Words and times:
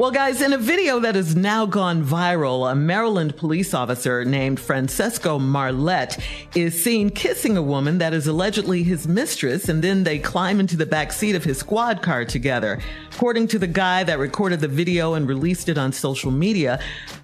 Well, 0.00 0.10
guys, 0.10 0.40
in 0.40 0.54
a 0.54 0.56
video 0.56 0.98
that 1.00 1.14
has 1.14 1.36
now 1.36 1.66
gone 1.66 2.02
viral, 2.02 2.72
a 2.72 2.74
Maryland 2.74 3.36
police 3.36 3.74
officer 3.74 4.24
named 4.24 4.58
Francesco 4.58 5.38
Marlette 5.38 6.18
is 6.54 6.82
seen 6.82 7.10
kissing 7.10 7.58
a 7.58 7.62
woman 7.62 7.98
that 7.98 8.14
is 8.14 8.26
allegedly 8.26 8.82
his 8.82 9.06
mistress, 9.06 9.68
and 9.68 9.84
then 9.84 10.04
they 10.04 10.18
climb 10.18 10.58
into 10.58 10.74
the 10.74 10.86
back 10.86 11.12
seat 11.12 11.34
of 11.34 11.44
his 11.44 11.58
squad 11.58 12.00
car 12.00 12.24
together. 12.24 12.80
According 13.12 13.48
to 13.48 13.58
the 13.58 13.66
guy 13.66 14.02
that 14.04 14.18
recorded 14.18 14.60
the 14.60 14.68
video 14.68 15.12
and 15.12 15.28
released 15.28 15.68
it 15.68 15.76
on 15.76 15.92
social 15.92 16.30
media, 16.30 16.80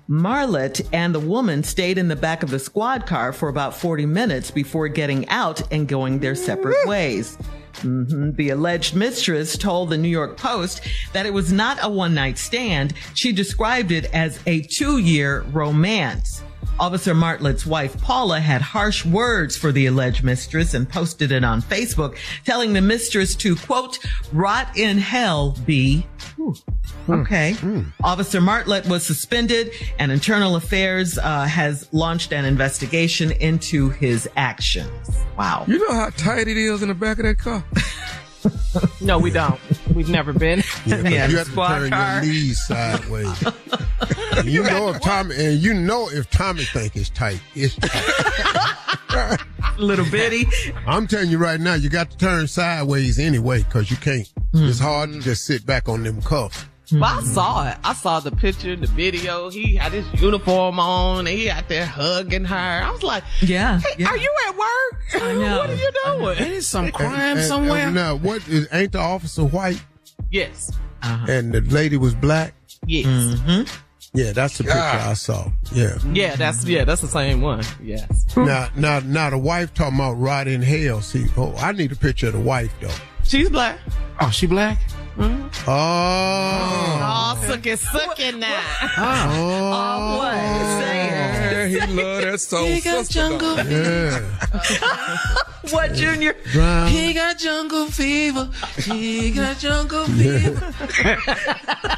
Marlette 0.07 0.83
and 0.93 1.15
the 1.15 1.21
woman 1.21 1.63
stayed 1.63 1.97
in 1.97 2.09
the 2.09 2.15
back 2.15 2.43
of 2.43 2.51
the 2.51 2.59
squad 2.59 3.07
car 3.07 3.33
for 3.33 3.49
about 3.49 3.75
40 3.75 4.05
minutes 4.05 4.51
before 4.51 4.89
getting 4.89 5.27
out 5.31 5.63
and 5.73 5.89
going 5.89 6.19
their 6.19 6.35
separate 6.35 6.87
ways. 6.87 7.39
Hmm 7.81 8.31
The 8.33 8.51
alleged 8.51 8.95
mistress 8.95 9.57
told 9.57 9.91
the 9.91 9.99
New 9.99 10.09
York 10.09 10.37
Post 10.37 10.83
that 11.13 11.27
it 11.27 11.33
was 11.33 11.53
not 11.53 11.79
a 11.83 11.89
one 11.89 12.15
night 12.15 12.39
stand. 12.39 12.95
She 13.15 13.33
described 13.33 13.91
it 13.93 14.07
as 14.15 14.39
a 14.47 14.63
two 14.63 14.99
year 14.99 15.43
romance. 15.53 16.43
Officer 16.79 17.15
Marlette's 17.15 17.65
wife, 17.67 18.01
Paula, 18.03 18.39
had 18.41 18.61
harsh 18.61 19.05
words 19.05 19.57
for 19.57 19.73
the 19.73 19.87
alleged 19.87 20.23
mistress 20.23 20.75
and 20.75 20.89
posted 20.89 21.33
it 21.33 21.43
on 21.45 21.63
Facebook, 21.63 22.17
telling 22.45 22.73
the 22.75 22.81
mistress 22.83 23.35
to, 23.37 23.57
quote, 23.57 23.99
rot 24.33 24.77
in 24.77 24.99
hell, 24.99 25.57
B. 25.65 26.07
Whew. 26.37 26.55
Okay. 27.09 27.57
Officer 28.05 28.41
Martlett 28.41 28.87
was 28.89 29.07
suspended 29.07 29.71
and 29.99 30.13
Internal 30.13 30.57
Affairs 30.57 31.19
uh, 31.19 31.45
has 31.45 31.89
launched 31.93 32.33
an 32.33 32.45
investigation 32.45 33.33
into 33.33 33.91
his 33.91 34.29
actions. 34.37 34.91
Wow. 35.39 35.65
You 35.67 35.79
know 35.79 35.95
how 35.95 36.11
tight 36.11 36.49
it 36.49 36.57
is 36.57 36.83
in 36.83 36.89
the 36.89 36.95
back 36.95 37.19
of 37.19 37.25
that 37.25 37.39
car? 37.39 37.65
No, 39.01 39.19
we 39.19 39.31
don't. 39.31 39.59
We've 39.95 40.09
never 40.09 40.33
been. 40.33 40.63
Yeah, 40.85 41.03
'cause 41.03 41.11
Yeah, 41.11 41.27
you 41.29 41.37
have 41.39 41.49
to 41.49 41.55
turn 41.57 41.91
car. 41.91 42.23
your 42.23 42.33
knees 42.33 42.65
sideways. 42.67 43.45
and 44.41 44.49
you 44.49 44.63
know 44.63 44.89
if 44.91 45.01
Tommy 45.01 45.35
and 45.37 45.59
you 45.59 45.75
know 45.75 46.09
if 46.11 46.31
Tommy 46.31 46.65
think 46.65 46.97
it's 46.97 47.11
tight, 47.11 47.41
it's 47.55 47.75
tight. 49.11 49.39
Little 49.79 50.07
bitty. 50.11 50.47
I'm 50.87 51.07
telling 51.07 51.29
you 51.31 51.39
right 51.39 51.61
now, 51.61 51.75
you 51.75 51.89
got 51.91 52.11
to 52.11 52.17
turn 52.17 52.47
sideways 52.47 53.19
anyway 53.19 53.63
because 53.63 53.91
you 53.91 53.97
can't. 53.99 54.31
It's 54.55 54.79
hard 54.79 55.13
to 55.13 55.21
just 55.21 55.45
sit 55.45 55.67
back 55.67 55.89
on 55.89 56.03
them 56.03 56.23
cuffs. 56.23 56.65
But 56.93 57.03
I 57.03 57.23
saw 57.25 57.69
it. 57.69 57.77
I 57.85 57.93
saw 57.95 58.21
the 58.21 58.31
picture, 58.31 58.77
the 58.77 58.87
video. 58.87 59.51
He 59.51 59.75
had 59.75 59.93
his 59.93 60.07
uniform 60.23 60.79
on 60.79 61.27
and 61.27 61.29
he 61.29 61.51
out 61.51 61.69
there 61.69 61.85
hugging 61.85 62.45
her. 62.45 62.55
I 62.85 62.91
was 62.91 63.03
like, 63.03 63.25
Yeah. 63.43 63.81
hey, 63.81 63.95
yeah. 63.99 64.09
are 64.09 64.17
you 64.17 64.33
at 64.49 64.57
work? 64.57 65.03
I 65.15 65.35
know. 65.39 65.59
what 65.59 65.71
are 65.71 65.75
you 65.75 65.91
doing? 66.05 66.39
Ain't 66.39 66.55
it 66.59 66.63
some 66.63 66.91
crime 66.93 67.13
And- 67.15 67.39
and- 67.41 67.49
somewhere? 67.49 67.87
and 67.87 67.95
now, 67.95 68.15
what 68.15 68.47
is 68.49 68.69
ain't 68.73 68.93
the 68.93 69.01
officer 69.01 69.45
white 69.45 69.83
Yes. 70.31 70.71
Uh-huh. 71.03 71.27
and 71.29 71.53
the 71.53 71.61
lady 71.61 71.97
was 71.97 72.15
black? 72.15 72.55
Yes. 72.87 73.07
Mm-hmm. 73.07 73.63
Yeah, 74.17 74.33
that's 74.33 74.59
the 74.59 74.65
picture 74.65 74.79
I 74.79 75.15
saw. 75.15 75.51
Yeah. 75.73 75.99
Yeah, 76.13 76.37
that's 76.37 76.65
yeah, 76.65 76.85
that's 76.85 77.01
the 77.03 77.09
same 77.09 77.41
one. 77.43 77.63
Yes. 77.83 78.27
Now, 78.37 78.69
now, 78.77 79.01
now, 79.01 79.31
the 79.31 79.39
wife 79.39 79.73
talking 79.75 79.97
about 79.99 80.15
rot 80.15 80.49
in 80.49 80.63
hell. 80.63 81.01
See, 81.03 81.27
oh, 81.37 81.55
I 81.59 81.73
need 81.73 81.93
a 81.93 81.97
picture 81.97 82.29
of 82.29 82.33
the 82.35 82.41
wife 82.41 82.73
though. 82.81 82.91
She's 83.25 83.49
black. 83.51 83.79
Oh, 84.21 84.31
she 84.31 84.47
black? 84.47 84.79
Mm-hmm. 85.17 85.71
Oh, 85.71 87.01
Oh, 87.03 87.41
sucky 87.47 87.77
sucky 87.79 88.39
now. 88.39 88.63
Oh, 88.99 90.19
what? 90.19 90.35
Oh. 90.35 90.81
Say. 90.81 91.07
Yeah, 91.07 91.67
he 91.67 91.79
love 91.95 92.23
that 92.23 92.41
soul 92.41 92.67
He 92.67 92.81
got 92.81 93.07
sister. 93.07 93.21
dog. 93.21 93.41
jungle. 93.41 93.67
yeah. 93.73 94.21
What, 95.71 95.95
Junior? 95.95 96.35
Drown. 96.53 96.89
He 96.89 97.13
got 97.13 97.39
jungle 97.39 97.87
fever. 97.87 98.49
He 98.77 99.31
got 99.33 99.59
jungle 99.59 100.05
fever. 100.05 100.75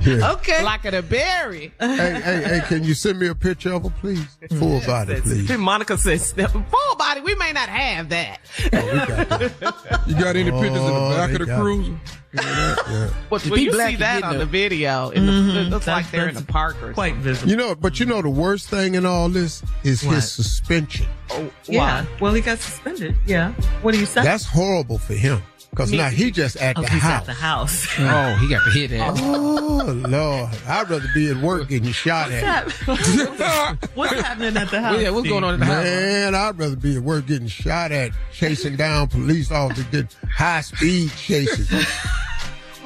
Yeah. 0.00 0.32
Okay. 0.32 0.62
Like 0.62 0.84
a 0.84 1.02
berry. 1.02 1.72
hey, 1.80 2.20
hey, 2.20 2.42
hey, 2.44 2.60
can 2.66 2.84
you 2.84 2.94
send 2.94 3.18
me 3.18 3.28
a 3.28 3.34
picture 3.34 3.72
of 3.72 3.82
her, 3.84 3.90
please? 4.00 4.24
Full 4.58 4.80
body, 4.86 5.20
please. 5.20 5.50
Monica 5.58 5.98
says, 5.98 6.32
full 6.32 6.96
body, 6.96 7.20
we 7.20 7.34
may 7.34 7.52
not 7.52 7.68
have 7.68 8.08
that. 8.10 8.38
Oh, 8.72 8.86
we 8.92 8.98
got 8.98 9.28
that. 9.60 10.02
You 10.06 10.14
got 10.14 10.36
any 10.36 10.50
oh, 10.50 10.60
pictures 10.60 10.80
in 10.80 10.86
the 10.86 10.92
Oh, 10.92 11.16
back 11.16 11.32
of 11.32 11.46
the 11.46 11.54
cruiser? 11.54 11.98
Yeah. 12.32 13.10
But 13.30 13.44
If 13.44 13.50
when 13.50 13.60
you 13.60 13.72
black, 13.72 13.90
see 13.90 13.96
that 13.96 14.22
on 14.22 14.36
a- 14.36 14.38
the 14.38 14.46
video, 14.46 15.10
it, 15.10 15.20
looks, 15.20 15.36
mm-hmm. 15.36 15.56
it 15.58 15.70
looks 15.70 15.86
like 15.86 16.10
they're 16.10 16.24
in 16.28 16.36
a 16.36 16.40
that's 16.40 16.46
park 16.46 16.82
or 16.82 16.92
Quite 16.92 17.10
something. 17.14 17.22
visible. 17.24 17.50
You 17.50 17.56
know, 17.56 17.74
but 17.74 17.98
you 18.00 18.06
know 18.06 18.22
the 18.22 18.30
worst 18.30 18.68
thing 18.68 18.94
in 18.94 19.04
all 19.06 19.28
this 19.28 19.62
is 19.82 20.04
What? 20.04 20.16
his 20.16 20.30
suspension. 20.32 21.06
Oh, 21.30 21.50
yeah. 21.64 22.04
Well, 22.20 22.34
he 22.34 22.40
got 22.40 22.58
suspended. 22.58 23.16
Yeah. 23.26 23.52
What 23.82 23.92
do 23.92 24.00
you 24.00 24.06
say? 24.06 24.22
That's 24.22 24.44
horrible 24.44 24.98
for 24.98 25.14
him. 25.14 25.42
Because 25.70 25.92
now 25.92 26.08
he 26.08 26.30
just 26.30 26.56
at 26.56 26.78
oh, 26.78 26.82
the 26.82 26.88
he's 26.88 27.02
house. 27.02 27.20
at 27.20 27.26
the 27.26 27.32
house. 27.34 27.86
Oh, 28.00 28.34
he 28.36 28.48
got 28.48 28.64
to 28.64 28.70
hit 28.70 28.90
that. 28.90 29.18
Oh 29.20 29.92
Lord, 30.08 30.50
I'd 30.66 30.88
rather 30.88 31.06
be 31.14 31.30
at 31.30 31.36
work 31.36 31.68
getting 31.68 31.92
shot 31.92 32.30
at. 32.30 32.70
What's 33.94 34.12
happening 34.12 34.56
at 34.56 34.70
the 34.70 34.80
house? 34.80 35.00
yeah, 35.00 35.10
what's 35.10 35.28
going 35.28 35.44
on 35.44 35.54
in 35.54 35.60
the 35.60 35.66
house? 35.66 35.84
Man, 35.84 36.34
I'd 36.34 36.58
rather 36.58 36.76
be 36.76 36.96
at 36.96 37.02
work 37.02 37.26
getting 37.26 37.48
shot 37.48 37.92
at, 37.92 38.12
chasing 38.32 38.76
down 38.76 39.08
police 39.08 39.50
officers, 39.50 39.84
getting 39.86 40.08
high 40.34 40.62
speed 40.62 41.10
chases. 41.12 41.70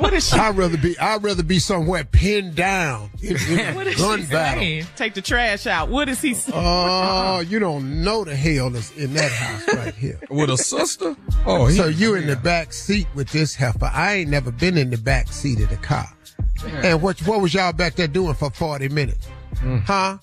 What 0.03 0.13
is 0.15 0.29
she? 0.29 0.37
I'd 0.37 0.57
rather 0.57 0.77
be. 0.77 0.99
I'd 0.99 1.23
rather 1.23 1.43
be 1.43 1.59
somewhere 1.59 2.05
pinned 2.05 2.55
down 2.55 3.11
in, 3.23 3.37
in 3.49 3.75
What 3.75 3.87
a 3.87 3.91
is 3.91 3.97
gun 3.97 4.21
she 4.21 4.27
battle. 4.27 4.61
saying? 4.63 4.87
Take 4.97 5.15
the 5.15 5.23
trash 5.23 5.67
out. 5.67 5.89
What 5.89 6.09
is 6.09 6.21
he 6.21 6.35
saying? 6.35 6.59
Oh, 6.59 7.37
uh, 7.37 7.41
you 7.41 7.59
don't 7.59 8.03
know 8.03 8.25
the 8.25 8.35
hell 8.35 8.71
that's 8.71 8.91
in 8.97 9.15
that 9.15 9.31
house 9.31 9.75
right 9.77 9.95
here. 9.95 10.19
With 10.31 10.51
a 10.51 10.57
sister? 10.57 11.17
Oh, 11.47 11.67
he, 11.67 11.77
So 11.77 11.87
you 11.87 12.15
in 12.17 12.27
the 12.27 12.37
back 12.37 12.73
seat 12.73 13.07
with 13.15 13.31
this 13.31 13.55
heifer. 13.55 13.91
I 13.93 14.15
ain't 14.15 14.31
never 14.31 14.51
been 14.51 14.77
in 14.77 14.91
the 14.91 14.99
back 14.99 15.29
seat 15.33 15.61
of 15.61 15.71
the 15.71 15.77
car. 15.77 16.07
And 16.67 17.01
what 17.03 17.21
what 17.27 17.41
was 17.41 17.55
y'all 17.55 17.73
back 17.73 17.95
there 17.97 18.07
doing 18.09 18.35
for 18.35 18.51
40 18.51 18.89
minutes? 18.91 19.27
Mm. 19.57 19.83
Huh? 19.85 20.19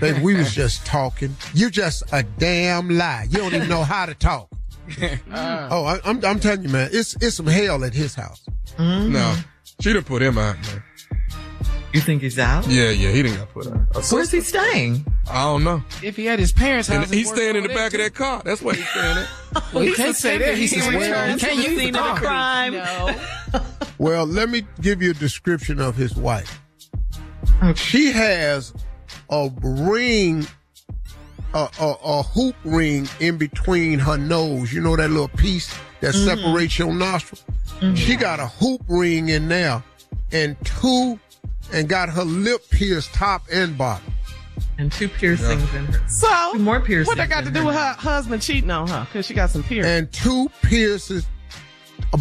Baby, 0.00 0.20
we 0.20 0.34
was 0.34 0.54
just 0.54 0.84
talking. 0.86 1.34
You 1.54 1.70
just 1.70 2.02
a 2.12 2.22
damn 2.22 2.88
lie. 2.90 3.26
You 3.30 3.38
don't 3.38 3.54
even 3.54 3.68
know 3.68 3.84
how 3.84 4.06
to 4.06 4.14
talk. 4.14 4.48
Ah. 5.32 5.68
oh, 5.70 5.84
I, 5.84 6.00
I'm 6.04 6.24
I'm 6.24 6.40
telling 6.40 6.62
you, 6.62 6.68
man, 6.68 6.90
it's 6.92 7.14
it's 7.20 7.36
some 7.36 7.46
hell 7.46 7.84
at 7.84 7.94
his 7.94 8.14
house. 8.14 8.42
Mm-hmm. 8.76 9.12
no. 9.12 9.36
She 9.80 9.92
done 9.92 10.04
put 10.04 10.22
him 10.22 10.38
out, 10.38 10.56
man. 10.62 10.82
You 11.92 12.00
think 12.00 12.22
he's 12.22 12.38
out? 12.38 12.66
Yeah, 12.68 12.90
yeah, 12.90 13.10
he 13.10 13.22
didn't 13.22 13.38
got 13.38 13.50
put 13.50 13.66
out. 13.66 13.74
Where's 13.94 14.06
sister? 14.30 14.36
he 14.36 14.42
staying? 14.42 15.04
I 15.30 15.42
don't 15.44 15.62
know. 15.64 15.82
If 16.02 16.16
he 16.16 16.24
had 16.24 16.38
his 16.38 16.50
parents' 16.52 16.88
house, 16.88 17.04
And 17.06 17.14
he's 17.14 17.28
staying 17.28 17.54
in 17.56 17.62
the 17.64 17.68
back 17.68 17.92
of 17.92 18.00
that 18.00 18.14
car. 18.14 18.40
That's 18.44 18.62
where 18.62 18.74
he's 18.74 18.88
staying 18.88 19.18
at. 19.18 19.28
Well, 19.74 19.82
he 19.84 19.92
can't 19.94 20.16
say 20.16 20.38
that. 20.38 20.56
He's 20.56 20.70
says, 20.70 20.86
He 20.86 20.96
well, 20.96 21.32
he 21.34 21.38
can't 21.38 21.40
to 21.40 21.46
the 21.46 21.70
use 21.70 21.80
scene 21.80 21.92
the 21.92 21.98
of 22.00 22.14
the 22.14 22.26
car. 22.26 22.28
crime. 22.28 22.72
No. 22.72 23.14
Well, 23.98 24.24
let 24.26 24.48
me 24.48 24.62
give 24.80 25.02
you 25.02 25.10
a 25.10 25.14
description 25.14 25.80
of 25.80 25.94
his 25.96 26.16
wife. 26.16 26.60
She 27.76 28.10
has 28.12 28.72
a 29.30 29.50
ring, 29.62 30.46
a, 31.54 31.68
a, 31.80 31.96
a 32.04 32.22
hoop 32.22 32.56
ring 32.64 33.08
in 33.20 33.36
between 33.38 33.98
her 33.98 34.16
nose. 34.16 34.72
You 34.72 34.80
know 34.80 34.96
that 34.96 35.10
little 35.10 35.28
piece 35.28 35.74
that 36.00 36.14
mm-hmm. 36.14 36.42
separates 36.42 36.78
your 36.78 36.94
nostril? 36.94 37.40
She 37.80 37.86
mm-hmm. 37.86 38.20
got 38.20 38.40
a 38.40 38.46
hoop 38.46 38.82
ring 38.88 39.28
in 39.28 39.48
there 39.48 39.82
and 40.32 40.56
two, 40.64 41.18
and 41.72 41.88
got 41.88 42.08
her 42.08 42.24
lip 42.24 42.62
pierced 42.70 43.12
top 43.12 43.42
and 43.52 43.76
bottom. 43.76 44.12
And 44.78 44.90
two 44.90 45.08
piercings 45.08 45.62
in 45.74 45.86
her. 45.86 46.08
So, 46.08 46.52
Two 46.52 46.58
more 46.58 46.80
piercings 46.80 47.08
what 47.08 47.16
that 47.18 47.28
got 47.28 47.44
to 47.44 47.50
do 47.50 47.60
her 47.60 47.66
with 47.66 47.74
her 47.74 47.92
husband 47.92 48.42
cheating 48.42 48.70
on 48.70 48.88
her? 48.88 49.04
Because 49.04 49.26
she 49.26 49.34
got 49.34 49.50
some 49.50 49.62
piercings. 49.62 49.86
And 49.86 50.12
two 50.12 50.50
pierces, 50.62 51.26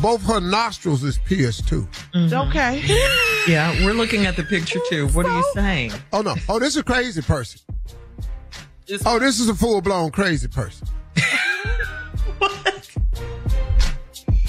both 0.02 0.24
her 0.24 0.40
nostrils 0.40 1.04
is 1.04 1.18
pierced 1.20 1.68
too. 1.68 1.88
Mm-hmm. 2.14 2.50
Okay. 2.50 2.84
Yeah, 3.48 3.74
we're 3.86 3.94
looking 3.94 4.26
at 4.26 4.36
the 4.36 4.44
picture 4.44 4.80
too. 4.90 5.08
What 5.10 5.26
are 5.26 5.36
you 5.36 5.52
saying? 5.54 5.94
Oh 6.14 6.22
no. 6.22 6.36
Oh, 6.48 6.60
this 6.60 6.70
is 6.70 6.78
a 6.78 6.84
crazy 6.84 7.22
person. 7.22 7.60
Oh, 9.06 9.20
this 9.20 9.40
is 9.40 9.48
a 9.50 9.56
full 9.56 9.82
blown 9.82 10.12
crazy 10.12 10.48
person. 10.48 10.88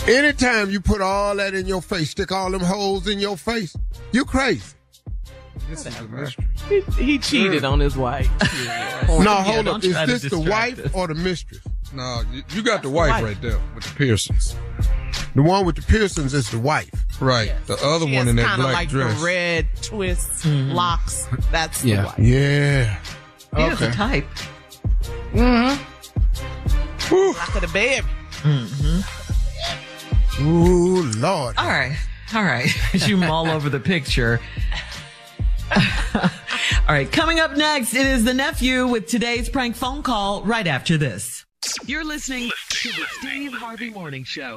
Anytime 0.06 0.70
you 0.70 0.80
put 0.80 1.00
all 1.00 1.36
that 1.36 1.54
in 1.54 1.66
your 1.66 1.80
face, 1.80 2.10
stick 2.10 2.32
all 2.32 2.50
them 2.50 2.60
holes 2.60 3.06
in 3.06 3.20
your 3.20 3.36
face, 3.36 3.76
you 4.10 4.24
crazy. 4.24 4.62
This 5.70 5.86
is 5.86 5.96
a 6.00 6.02
mystery. 6.08 6.46
he, 6.68 6.80
he 7.04 7.18
cheated 7.18 7.64
on 7.64 7.78
his 7.78 7.96
wife. 7.96 8.28
no, 9.08 9.32
hold 9.36 9.66
don't 9.66 9.76
up. 9.76 9.84
Is 9.84 9.94
to 9.96 10.06
this 10.06 10.22
the 10.22 10.40
wife 10.40 10.78
us. 10.84 10.90
or 10.92 11.06
the 11.06 11.14
mistress? 11.14 11.60
No, 11.94 12.22
you, 12.32 12.42
you 12.50 12.62
got 12.62 12.82
the 12.82 12.90
wife 12.90 13.10
wife. 13.10 13.22
right 13.24 13.40
there 13.40 13.60
with 13.76 13.84
the 13.84 13.94
piercings. 13.94 14.56
The 15.36 15.42
one 15.42 15.64
with 15.64 15.76
the 15.76 15.82
piercings 15.82 16.34
is 16.34 16.50
the 16.50 16.58
wife. 16.58 16.90
Right. 17.20 17.52
The 17.66 17.74
other 17.74 18.06
She 18.06 18.16
one 18.16 18.26
in 18.28 18.36
that 18.36 18.46
kinda 18.48 18.62
black 18.64 18.74
like 18.74 18.88
dress. 18.88 19.18
the 19.20 19.24
red 19.24 19.68
twists, 19.82 20.44
Mm-hmm. 20.44 20.72
locks. 20.72 21.28
That's 21.52 21.84
Yeah. 21.84 22.00
the 22.02 22.06
wife. 22.08 22.18
Yeah. 22.18 22.98
He 23.56 23.62
has 23.62 23.82
a 23.82 23.90
type. 23.90 24.26
Mm-hmm. 25.32 25.82
Lock 27.14 27.54
of 27.54 27.60
the 27.60 27.69
bed. 27.69 28.04
Mm. 28.43 29.02
Hmm. 30.38 30.44
Ooh, 30.46 31.02
Lord. 31.12 31.56
All 31.58 31.66
right. 31.69 31.96
All 32.34 32.43
right. 32.43 32.70
As 32.94 33.08
you 33.08 33.16
mull 33.16 33.50
over 33.50 33.69
the 33.69 33.81
picture. 33.81 34.40
All 36.14 36.22
right. 36.88 37.10
Coming 37.12 37.40
up 37.40 37.56
next, 37.56 37.94
it 37.94 38.06
is 38.06 38.25
the 38.25 38.34
nephew 38.34 38.87
with 38.87 39.06
today's 39.06 39.49
prank 39.49 39.76
phone 39.76 40.02
call 40.02 40.43
right 40.44 40.66
after 40.66 40.96
this. 40.96 41.44
You're 41.87 42.05
listening 42.05 42.50
to 42.70 42.88
the 42.88 43.06
Steve 43.20 43.52
Harvey 43.52 43.90
Morning 43.90 44.25
Show. 44.25 44.56